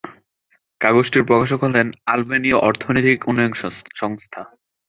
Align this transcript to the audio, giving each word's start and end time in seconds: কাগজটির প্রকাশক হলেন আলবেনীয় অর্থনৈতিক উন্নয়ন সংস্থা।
কাগজটির 0.81 1.23
প্রকাশক 1.23 1.59
হলেন 1.63 1.87
আলবেনীয় 2.05 2.57
অর্থনৈতিক 2.59 3.19
উন্নয়ন 3.27 3.53
সংস্থা। 3.95 4.41